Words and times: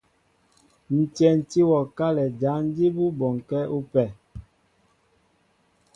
Ǹ 0.97 0.99
tyɛntí 1.15 1.59
wɔ 1.69 1.79
kálɛ 1.97 2.25
jǎn 2.39 2.63
jí 2.75 2.87
bú 2.95 3.05
bɔnkɛ́ 3.19 3.61
ú 3.75 3.79
pɛ. 3.93 4.03